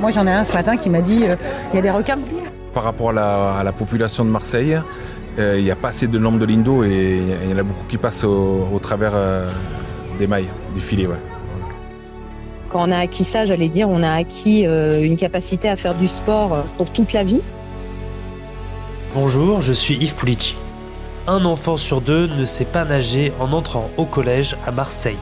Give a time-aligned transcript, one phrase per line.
[0.00, 1.36] Moi j'en ai un ce matin qui m'a dit, euh,
[1.72, 2.18] il y a des requins.
[2.72, 4.80] Par rapport à la, population de Marseille,
[5.38, 7.58] euh, il n'y a pas assez de nombre de lignes d'eau et il y en
[7.58, 9.48] a beaucoup qui passent au, travers euh,
[10.18, 11.06] des mailles, du filet.
[11.06, 11.16] Ouais.
[12.70, 16.06] Quand on a acquis ça, j'allais dire, on a acquis une capacité à faire du
[16.06, 17.40] sport pour toute la vie.
[19.14, 20.56] Bonjour, je suis Yves Pulici.
[21.26, 25.16] Un enfant sur deux ne sait pas nager en entrant au collège à Marseille.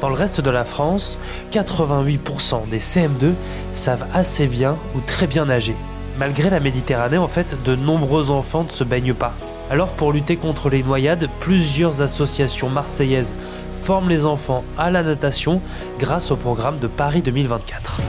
[0.00, 1.18] Dans le reste de la France,
[1.50, 3.34] 88% des CM2
[3.72, 5.74] savent assez bien ou très bien nager.
[6.18, 9.34] Malgré la Méditerranée, en fait, de nombreux enfants ne se baignent pas.
[9.70, 13.34] Alors pour lutter contre les noyades, plusieurs associations marseillaises
[13.82, 15.60] forment les enfants à la natation
[15.98, 18.00] grâce au programme de Paris 2024.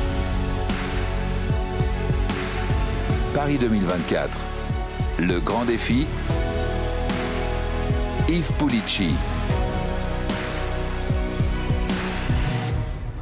[3.33, 4.37] Paris 2024.
[5.19, 6.05] Le grand défi.
[8.29, 9.15] Yves Pulici.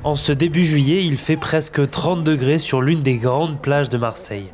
[0.08, 3.98] En ce début juillet, il fait presque 30 degrés sur l'une des grandes plages de
[3.98, 4.50] Marseille.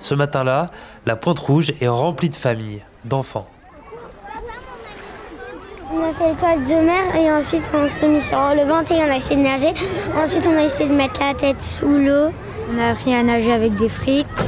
[0.00, 0.72] Ce matin-là,
[1.06, 3.48] la Pointe Rouge est remplie de familles, d'enfants.
[5.94, 8.96] On a fait l'étoile de mer et ensuite on s'est mis sur le ventre et
[8.96, 9.74] on a essayé de nager.
[10.20, 12.32] Ensuite on a essayé de mettre la tête sous l'eau.
[12.74, 14.45] On a appris à nager avec des frites.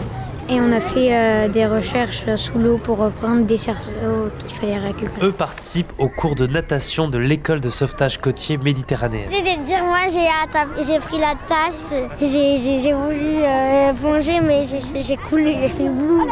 [0.50, 3.90] Et on a fait euh, des recherches sous l'eau pour reprendre des cerceaux
[4.38, 5.26] qu'il fallait récupérer.
[5.26, 9.26] Eux participent au cours de natation de l'école de sauvetage côtier méditerranéen.
[9.30, 15.58] C'est de dire, moi j'ai pris la tasse, j'ai voulu euh, plonger, mais j'ai coulé,
[15.60, 16.26] j'ai fait boum.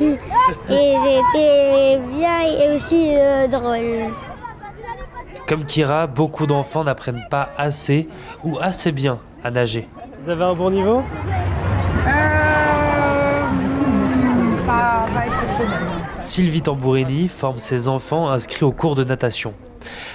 [0.00, 4.12] Et c'était bien et aussi euh, drôle.
[5.46, 8.08] Comme Kira, beaucoup d'enfants n'apprennent pas assez
[8.42, 9.86] ou assez bien à nager.
[10.24, 11.02] Vous avez un bon niveau?
[16.20, 19.54] Sylvie Tambourini forme ses enfants inscrits au cours de natation.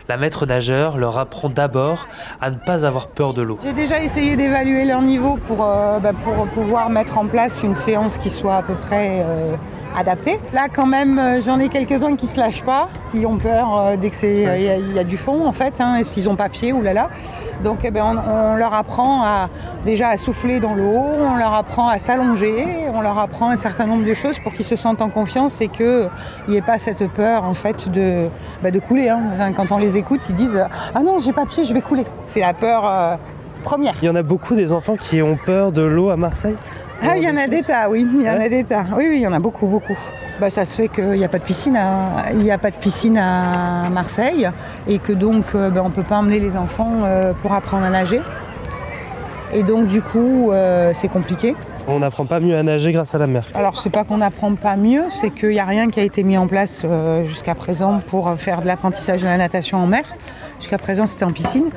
[0.07, 2.07] La maître nageur leur apprend d'abord
[2.39, 3.57] à ne pas avoir peur de l'eau.
[3.63, 7.73] J'ai déjà essayé d'évaluer leur niveau pour, euh, bah, pour pouvoir mettre en place une
[7.73, 9.55] séance qui soit à peu près euh,
[9.97, 10.37] adaptée.
[10.53, 14.11] Là quand même euh, j'en ai quelques-uns qui se lâchent pas, qui ont peur dès
[14.11, 17.09] qu'il y, a du fond en fait, hein, et s'ils ont pas pied, oulala.
[17.63, 19.47] Donc eh ben, on, leur apprend à,
[19.85, 23.85] déjà à souffler dans l'eau, on leur apprend à s'allonger, on leur apprend un certain
[23.85, 26.09] nombre de choses pour qu'ils se sentent en confiance et qu'il
[26.47, 28.27] n'y ait pas cette peur en fait de,
[28.61, 29.09] bah, de couler.
[29.09, 29.53] Hein.
[29.55, 32.05] quand on les écoute, ils disent Ah non, j'ai pas pied, je vais couler.
[32.27, 33.15] C'est la peur euh,
[33.63, 33.93] première.
[34.01, 36.55] Il y en a beaucoup des enfants qui ont peur de l'eau à Marseille?
[37.07, 38.85] Ah, il y en a des tas, oui, il y en a des tas.
[38.95, 39.97] Oui, oui, il y en a beaucoup, beaucoup.
[40.39, 42.75] Bah, ça se fait qu'il n'y a pas de piscine à, il a pas de
[42.75, 44.49] piscine à Marseille
[44.87, 47.85] et que donc euh, bah, on ne peut pas emmener les enfants euh, pour apprendre
[47.85, 48.21] à nager.
[49.53, 51.55] Et donc du coup, euh, c'est compliqué.
[51.87, 53.47] On n'apprend pas mieux à nager grâce à la mer.
[53.53, 56.23] Alors c'est pas qu'on n'apprend pas mieux, c'est qu'il n'y a rien qui a été
[56.23, 56.85] mis en place
[57.25, 60.05] jusqu'à présent pour faire de l'apprentissage de la natation en mer.
[60.59, 61.69] Jusqu'à présent, c'était en piscine.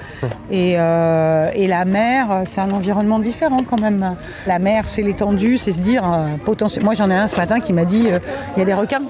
[0.53, 4.17] Euh, et, la mer, c'est un environnement différent quand même.
[4.47, 6.87] La mer, c'est l'étendue, c'est se dire euh, potentiellement.
[6.89, 8.19] Moi, j'en ai un ce matin qui m'a dit euh,
[8.57, 9.03] il y a des requins.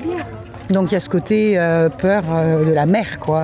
[0.71, 1.55] Donc il y a ce côté
[1.99, 3.43] peur de la mer, quoi,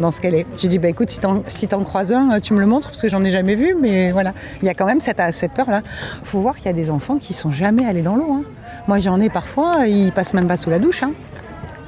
[0.00, 0.46] dans ce qu'elle est.
[0.56, 1.10] J'ai dit, bah écoute,
[1.46, 4.10] si t'en croises un, tu me le montres, parce que j'en ai jamais vu, mais
[4.10, 4.32] voilà.
[4.62, 5.82] Il y a quand même cette, cette peur-là.
[6.22, 8.32] Il faut voir qu'il y a des enfants qui sont jamais allés dans l'eau.
[8.32, 8.42] Hein.
[8.88, 11.02] Moi j'en ai parfois, ils passent même pas sous la douche.
[11.02, 11.12] Hein.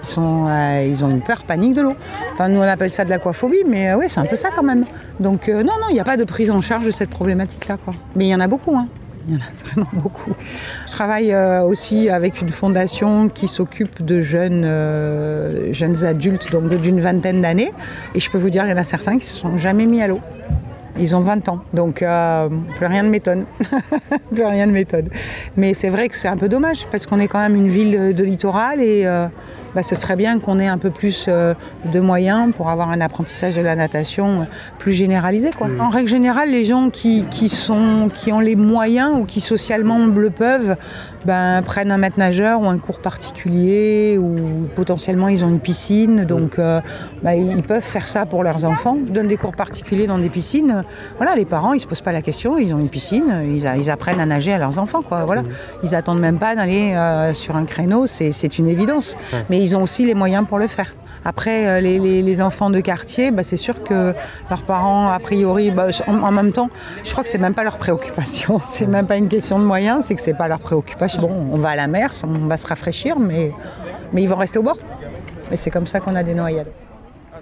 [0.02, 1.94] Ils, sont, euh, ils ont une peur panique de l'eau.
[2.32, 4.62] Enfin, nous, on appelle ça de l'aquaphobie, mais euh, oui, c'est un peu ça quand
[4.62, 4.84] même.
[5.18, 7.78] Donc, euh, non, non, il n'y a pas de prise en charge de cette problématique-là.
[7.84, 7.94] Quoi.
[8.14, 8.76] Mais il y en a beaucoup.
[8.76, 8.86] Hein.
[9.28, 10.32] Il y en a vraiment beaucoup.
[10.86, 11.34] Je travaille
[11.66, 14.62] aussi avec une fondation qui s'occupe de jeunes,
[15.72, 16.48] jeunes adultes,
[16.80, 17.72] d'une vingtaine d'années.
[18.14, 19.86] Et je peux vous dire, il y en a certains qui ne se sont jamais
[19.86, 20.20] mis à l'eau.
[20.98, 21.96] Ils ont 20 ans, donc
[22.76, 23.44] plus rien ne m'étonne.
[24.32, 25.08] plus rien ne m'étonne.
[25.56, 28.14] Mais c'est vrai que c'est un peu dommage, parce qu'on est quand même une ville
[28.14, 29.06] de littoral et
[29.74, 31.54] bah, ce serait bien qu'on ait un peu plus euh,
[31.92, 34.44] de moyens pour avoir un apprentissage de la natation euh,
[34.78, 35.50] plus généralisé.
[35.80, 40.30] En règle générale, les gens qui, sont, qui ont les moyens ou qui socialement le
[40.30, 40.76] peuvent
[41.24, 46.24] ben, prennent un maître nageur ou un cours particulier ou potentiellement ils ont une piscine.
[46.24, 46.80] Donc euh,
[47.22, 48.98] ben, ils peuvent faire ça pour leurs enfants.
[49.06, 50.84] Je donne des cours particuliers dans des piscines.
[51.16, 53.90] Voilà, les parents, ils ne se posent pas la question, ils ont une piscine, ils,
[53.90, 55.02] apprennent à nager à leurs enfants.
[55.02, 55.42] Quoi, voilà.
[55.82, 56.94] Ils attendent même pas d'aller
[57.32, 59.16] sur un créneau, c'est une évidence
[59.48, 60.94] mais ils ont aussi les moyens pour le faire.
[61.24, 64.14] Après, euh, les, enfants de quartier, bah, c'est sûr que
[64.50, 66.70] leurs parents, a priori, bah, en, même temps,
[67.04, 68.60] je crois que c'est même pas leur préoccupation.
[68.62, 71.22] C'est même pas une question de moyens, c'est que c'est pas leur préoccupation.
[71.22, 73.52] Bon, on va à la mer, on va se rafraîchir, mais,
[74.12, 74.78] mais ils vont rester au bord.
[75.50, 76.70] Et c'est comme ça qu'on a des noyades.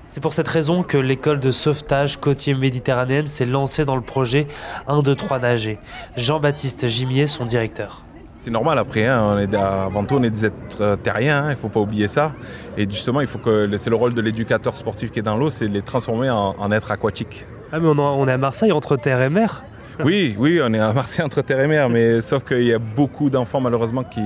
[0.08, 4.46] C'est pour cette raison que l'école de sauvetage côtier méditerranéenne s'est lancée dans le projet
[4.86, 5.78] 1, 2, 3 nager.
[6.16, 8.06] Jean-Baptiste Gimier, son directeur
[8.46, 9.06] c'est normal après.
[9.08, 11.69] Hein, on est, avant tout, on est des êtres euh, terriens, hein, il ne faut
[11.69, 12.31] pas oublier ça.
[12.76, 15.50] Et justement, il faut que c'est le rôle de l'éducateur sportif qui est dans l'eau,
[15.50, 17.44] c'est de les transformer en, êtres aquatiques.
[17.72, 19.64] Ah mais on, est à Marseille entre terre et mer
[20.04, 22.78] Oui, oui, on est à Marseille entre terre et mer, mais sauf qu'il y a
[22.78, 24.22] beaucoup d'enfants malheureusement qui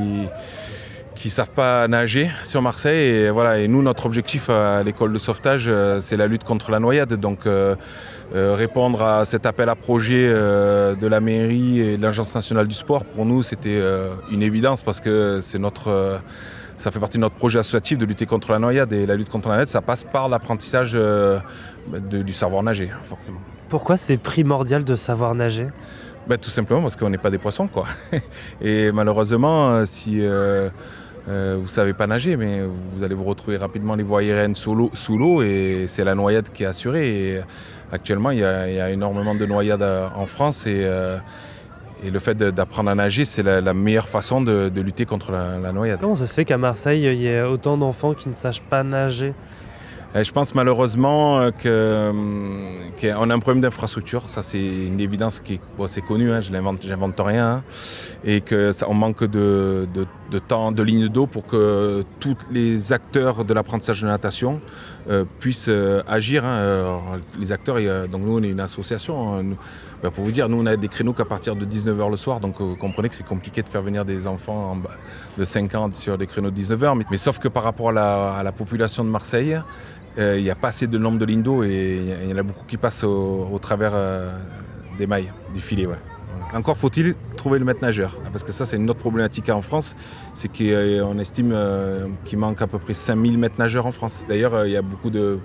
[1.14, 3.11] qui savent pas nager sur Marseille.
[3.11, 6.70] Et voilà, et nous, notre objectif à l'école de sauvetage, euh, c'est la lutte contre
[6.70, 7.12] la noyade.
[7.14, 7.75] Donc euh,
[8.35, 12.75] euh, répondre à cet appel à projet de la mairie et de l'Agence nationale du
[12.75, 13.81] sport, pour nous, c'était
[14.31, 16.21] une évidence parce que c'est notre
[16.79, 18.91] ça fait partie de notre projet associatif de lutter contre la noyade.
[18.94, 20.97] Et la lutte contre la noyade, ça passe par l'apprentissage
[22.11, 23.41] du savoir nager, forcément.
[23.69, 25.69] Pourquoi c'est primordial de savoir nager?
[26.26, 27.67] Ben, Tout simplement parce qu'on n'est pas des poissons.
[27.67, 27.85] Quoi.
[28.62, 30.23] Et malheureusement, si
[31.28, 32.61] euh, vous ne savez pas nager, mais
[32.94, 36.64] vous allez vous retrouver rapidement les voies aériennes sous l'eau, et c'est la noyade qui
[36.64, 37.43] est assurée.
[37.93, 41.19] Actuellement, il y, a, énormément de noyades en France et, euh,
[42.02, 46.00] le fait d'apprendre à nager, c'est la, meilleure façon de, lutter contre la, la, noyade.
[46.00, 48.82] Comment ça se fait qu'à Marseille, il y ait autant d'enfants qui ne sachent pas
[48.82, 49.34] nager?
[50.17, 51.51] Euh, je pense malheureusement euh,
[53.01, 54.29] qu'on a un problème d'infrastructure.
[54.29, 57.41] Ça, c'est une évidence qui est bon, connu, hein, je n'invente rien.
[57.41, 57.62] Hein.
[58.25, 59.87] et qu'on manque de,
[60.49, 64.61] temps, de lignes d'eau pour que tous les acteurs de l'apprentissage de natation
[65.09, 65.71] euh, puissent
[66.09, 66.45] agir.
[66.45, 67.01] Hein.
[67.39, 67.77] les acteurs,
[68.09, 69.45] donc nous, on est une association.
[70.03, 72.41] Bah, pour vous dire, nous, on a des créneaux qu'à partir de 19h le soir.
[72.41, 74.79] Donc, vous comprenez que c'est compliqué de faire venir des enfants
[75.37, 77.01] de 50 sur des créneaux de 19h.
[77.11, 79.62] Mais, sauf que par rapport à la population de Marseille, euh,
[80.17, 82.65] il n'y a pas assez de nombre de lignes et il y en a beaucoup
[82.67, 84.33] qui passent au, travers euh,
[84.99, 85.87] des mailles, du filet.
[86.55, 89.97] Encore faut-il trouver le maître nageur, parce que ça c'est une autre problématique en France,
[90.35, 94.25] c'est qu'on estime euh, qu'il manque à peu près 5000 maîtres nageurs en France.
[94.29, 95.38] D'ailleurs, il y a beaucoup de,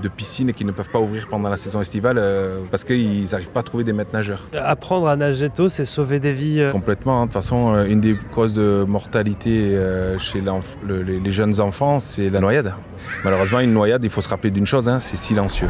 [0.00, 3.50] de piscines qui ne peuvent pas ouvrir pendant la saison estivale euh, parce qu'ils n'arrivent
[3.50, 4.48] pas à trouver des maîtres nageurs.
[4.54, 6.72] Apprendre à nager tôt, c'est sauver des vies euh.
[6.72, 7.20] Complètement.
[7.20, 7.26] Hein.
[7.26, 9.78] De toute façon, euh, une des causes de mortalité
[10.18, 12.74] chez les jeunes enfants, c'est la noyade.
[13.24, 15.68] Malheureusement, une noyade, il faut se rappeler d'une chose, hein, c'est silencieux.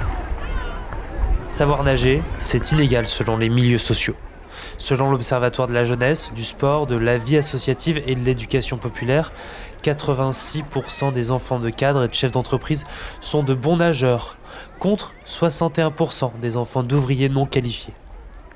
[1.49, 4.15] Savoir nager, c'est inégal selon les milieux sociaux.
[4.79, 9.33] Selon l'Observatoire de la jeunesse, du sport, de la vie associative et de l'éducation populaire,
[9.83, 12.85] 86% des enfants de cadres et de chefs d'entreprise
[13.21, 14.37] sont de bons nageurs,
[14.79, 17.95] contre 61% des enfants d'ouvriers non qualifiés.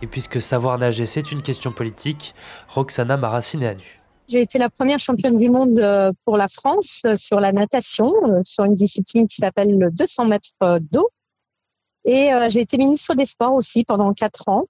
[0.03, 2.35] Et puisque savoir nager c'est une question politique,
[2.69, 4.01] Roxana m'a raciné à nu.
[4.27, 8.13] J'ai été la première championne du monde euh, pour la France euh, sur la natation,
[8.25, 11.11] euh, sur une discipline qui s'appelle le 200 mètres d'eau.
[12.07, 14.67] Et j'ai été ministre des Sports aussi pendant quatre ans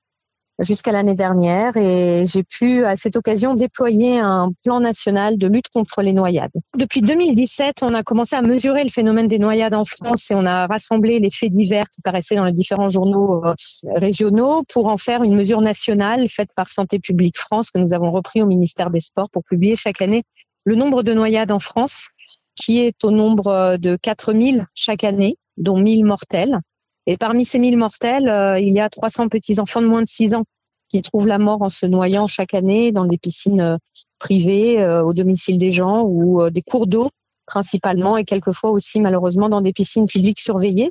[0.60, 5.68] jusqu'à l'année dernière et j'ai pu à cette occasion déployer un plan national de lutte
[5.68, 6.52] contre les noyades.
[6.76, 10.46] Depuis 2017, on a commencé à mesurer le phénomène des noyades en France et on
[10.46, 13.54] a rassemblé les faits divers qui paraissaient dans les différents journaux euh,
[13.96, 18.10] régionaux pour en faire une mesure nationale faite par Santé publique France que nous avons
[18.10, 20.22] repris au ministère des Sports pour publier chaque année
[20.64, 22.08] le nombre de noyades en France
[22.56, 26.60] qui est au nombre euh, de 4000 chaque année, dont 1000 mortels.
[27.06, 30.34] Et parmi ces 1000 mortels, euh, il y a 300 petits-enfants de moins de 6
[30.34, 30.44] ans
[30.88, 33.76] qui trouvent la mort en se noyant chaque année dans des piscines euh,
[34.18, 37.10] privées, euh, au domicile des gens ou des cours d'eau
[37.46, 40.90] principalement et quelquefois aussi malheureusement dans des piscines publiques surveillées.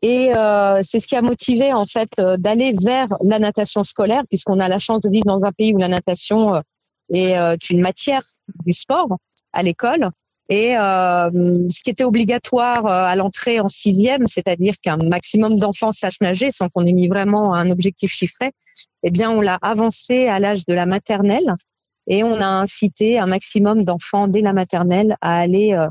[0.00, 0.30] Et
[0.82, 2.08] c'est ce qui a motivé en fait
[2.38, 5.78] d'aller vers la natation scolaire puisqu'on a la chance de vivre dans un pays où
[5.78, 6.62] la natation
[7.12, 8.22] est une matière
[8.64, 9.18] du sport
[9.52, 10.10] à l'école.
[10.48, 11.30] Et euh,
[11.68, 16.50] ce qui était obligatoire euh, à l'entrée en sixième, c'est-à-dire qu'un maximum d'enfants sachent nager
[16.50, 18.52] sans qu'on ait mis vraiment un objectif chiffré,
[19.02, 21.54] eh bien, on l'a avancé à l'âge de la maternelle
[22.06, 25.86] et on a incité un maximum d'enfants dès la maternelle à aller euh,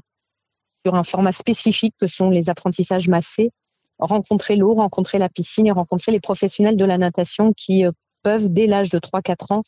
[0.82, 3.52] sur un format spécifique que sont les apprentissages massés,
[4.00, 7.84] rencontrer l'eau, rencontrer la piscine et rencontrer les professionnels de la natation qui
[8.24, 9.64] peuvent, dès l'âge de 3-4 ans,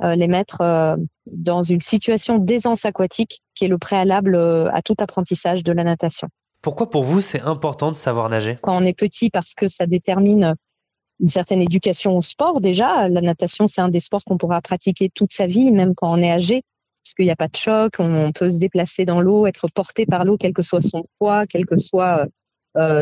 [0.00, 0.96] les mettre euh,
[1.26, 5.84] dans une situation d'aisance aquatique qui est le préalable euh, à tout apprentissage de la
[5.84, 6.28] natation.
[6.62, 8.58] Pourquoi pour vous c'est important de savoir nager?
[8.62, 10.54] Quand on est petit, parce que ça détermine
[11.20, 13.08] une certaine éducation au sport déjà.
[13.08, 16.22] La natation, c'est un des sports qu'on pourra pratiquer toute sa vie, même quand on
[16.22, 16.62] est âgé,
[17.04, 20.06] parce qu'il n'y a pas de choc, on peut se déplacer dans l'eau, être porté
[20.06, 22.26] par l'eau, quel que soit son poids, quel que soit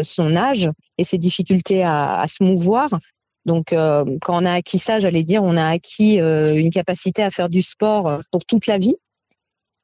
[0.03, 0.69] son âge
[0.99, 2.91] et ses difficultés à se mouvoir.
[3.47, 7.23] Donc, euh, quand on a acquis ça, j'allais dire, on a acquis euh, une capacité
[7.23, 8.97] à faire du sport euh, pour toute la vie.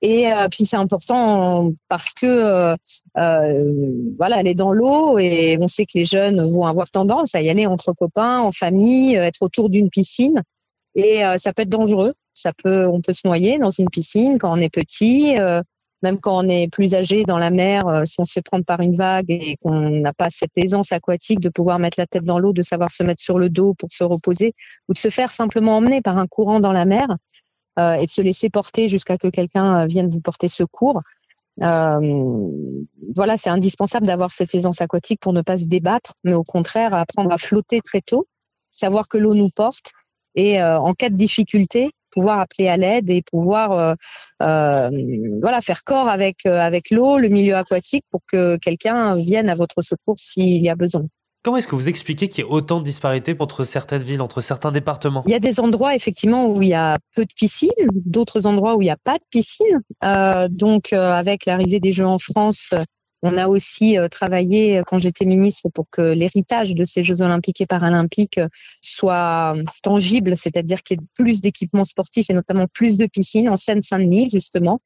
[0.02, 2.76] Et puis c'est important parce que
[4.18, 7.40] voilà, elle est dans l'eau et on sait que les jeunes vont avoir tendance à
[7.40, 10.42] y aller entre copains, en famille, être autour d'une piscine.
[10.94, 12.12] Et ça peut être dangereux.
[12.34, 15.34] Ça peut, on peut se noyer dans une piscine quand on est petit
[16.06, 18.64] même quand on est plus âgé dans la mer, euh, si on se fait prendre
[18.64, 22.24] par une vague et qu'on n'a pas cette aisance aquatique de pouvoir mettre la tête
[22.24, 24.54] dans l'eau, de savoir se mettre sur le dos pour se reposer,
[24.88, 27.08] ou de se faire simplement emmener par un courant dans la mer
[27.80, 31.00] euh, et de se laisser porter jusqu'à que quelqu'un euh, vienne vous porter secours.
[31.58, 36.94] Voilà, c'est indispensable d'avoir cette aisance aquatique pour ne pas se débattre, mais au contraire
[36.94, 38.28] apprendre à flotter très tôt,
[38.70, 39.90] savoir que l'eau nous porte
[40.34, 43.94] et en cas de difficulté, pouvoir appeler à l'aide et pouvoir
[44.40, 49.82] voilà faire corps avec avec l'eau, le milieu aquatique pour que quelqu'un vienne à votre
[49.82, 51.06] secours s'il y a besoin.
[51.46, 54.40] Comment est-ce que vous expliquez qu'il y ait autant de disparités entre certaines villes, entre
[54.40, 55.22] certains départements?
[55.26, 57.70] Il y a des endroits effectivement où il y a peu de piscines,
[58.04, 59.80] d'autres endroits où il n'y a pas de piscine.
[60.02, 62.74] Euh, donc euh, avec l'arrivée des Jeux en France,
[63.26, 67.60] on a aussi euh, travaillé quand j'étais ministre pour que l'héritage de ces Jeux olympiques
[67.60, 68.40] et paralympiques
[68.80, 73.56] soit tangible, c'est-à-dire qu'il y ait plus d'équipements sportifs et notamment plus de piscines en
[73.56, 74.78] Seine-Saint-Denis justement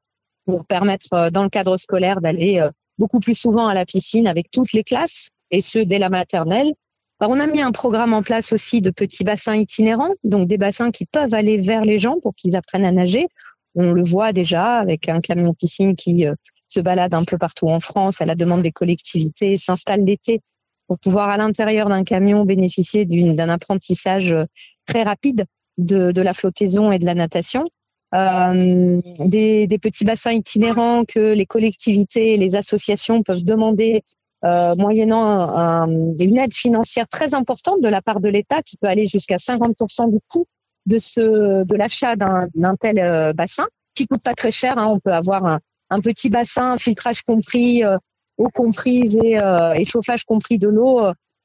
[0.47, 2.67] pour permettre dans le cadre scolaire d'aller
[2.99, 6.73] beaucoup plus souvent à la piscine avec toutes les classes et ce dès la maternelle.
[7.21, 10.91] on a mis un programme en place aussi de petits bassins itinérants, donc des bassins
[10.91, 13.27] qui peuvent aller vers les gens pour qu'ils apprennent à nager.
[13.75, 16.35] On le voit déjà avec un camion piscine qui euh,
[16.71, 20.41] se balade un peu partout en France à la demande des collectivités, s'installe l'été
[20.87, 24.45] pour pouvoir à l'intérieur d'un camion bénéficier d'un apprentissage euh,
[24.87, 25.45] très rapide
[25.79, 27.65] de, la flottaison et de la natation.
[28.13, 34.03] Euh, des, petits bassins itinérants que les collectivités et les associations peuvent demander
[34.45, 35.87] euh, moyennant
[36.19, 40.11] une aide financière très importante de la part de l'État qui peut aller jusqu'à 50%
[40.11, 40.47] du coût
[40.87, 44.77] de l'achat d'un tel bassin qui coûte pas très cher.
[44.77, 44.89] Hein.
[44.89, 47.99] On peut avoir un, un, petit bassin, filtrage compris, euh,
[48.39, 51.01] eau comprise et, euh, et, chauffage compris de l'eau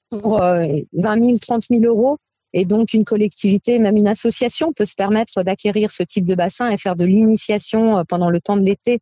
[0.10, 2.18] pour 20 000, 30 000 euros.
[2.54, 6.70] Et donc une collectivité, même une association, peut se permettre d'acquérir ce type de bassin
[6.70, 9.00] et faire de l'initiation pendant le temps de l'été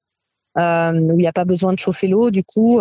[0.55, 2.31] où il n'y a pas besoin de chauffer l'eau.
[2.31, 2.79] Du coup,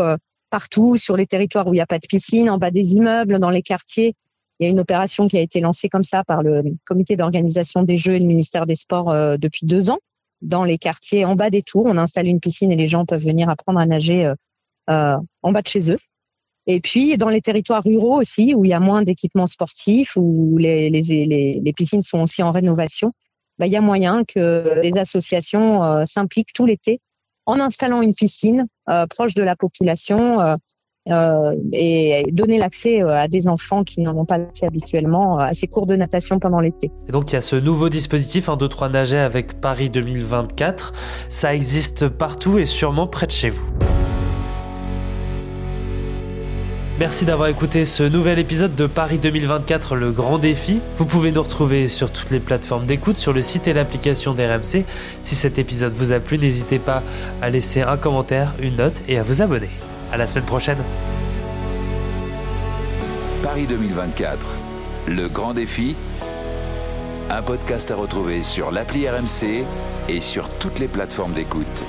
[0.52, 3.38] partout sur les territoires où il n'y a pas de piscine, en bas des immeubles,
[3.38, 4.14] dans les quartiers.
[4.61, 7.83] Il y a une opération qui a été lancée comme ça par le comité d'organisation
[7.83, 9.99] des Jeux et le ministère des Sports euh, depuis deux ans.
[10.43, 13.07] Dans les quartiers en bas des tours, on a installé une piscine et les gens
[13.07, 14.35] peuvent venir apprendre à nager euh,
[14.91, 15.99] euh, en bas de chez eux.
[16.67, 20.59] Et puis dans les territoires ruraux aussi, où il y a moins d'équipements sportifs, où
[20.59, 23.13] les, les, les, piscines sont aussi en rénovation,
[23.59, 27.01] bah, il y a moyen que les associations s'impliquent tout l'été
[27.47, 30.57] en installant une piscine euh, proche de la population euh,
[31.11, 35.67] euh, et donner l'accès à des enfants qui n'en ont pas accès habituellement à ces
[35.67, 36.91] cours de natation pendant l'été.
[37.09, 40.93] Et donc il y a ce nouveau dispositif 1, 2, 3 nager avec Paris 2024.
[41.29, 43.67] Ça existe partout et sûrement près de chez vous.
[47.01, 50.81] Merci d'avoir écouté ce nouvel épisode de Paris 2024, le grand défi.
[50.97, 54.85] Vous pouvez nous retrouver sur toutes les plateformes d'écoute, sur le site et l'application d'RMC.
[55.21, 57.03] Si cet épisode vous a plu, n'hésitez pas
[57.41, 59.71] à laisser un commentaire, une note et à vous abonner.
[60.12, 60.78] À la semaine prochaine.
[63.42, 64.47] Paris 2024,
[65.09, 65.97] le grand défi.
[67.31, 69.64] Un podcast à retrouver sur l'appli RMC
[70.11, 71.85] et sur toutes les plateformes d'écoute.